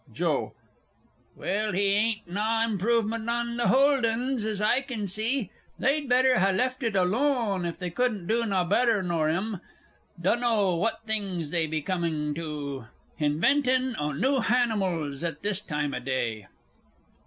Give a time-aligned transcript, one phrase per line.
[0.11, 0.53] JOE.
[1.35, 5.51] Well, he bain't naw himprovement on th' hold 'uns, as I can see.
[5.77, 9.59] They'd better ha' left it aloan if they couldn't do naw better nor 'im.
[10.19, 12.85] Dunno what things be coming to,
[13.19, 16.47] hinventin' o' noo hanimals at this time o' day.